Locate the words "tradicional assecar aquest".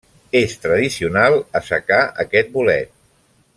0.63-2.53